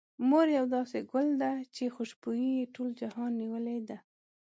مور 0.29 0.47
يو 0.57 0.65
داسې 0.75 0.97
ګل 1.11 1.27
ده، 1.41 1.51
چې 1.75 1.83
خوشبو 1.95 2.29
يې 2.43 2.55
ټول 2.75 2.89
جهان 3.01 3.31
نيولې 3.41 3.77
ده. 3.87 3.97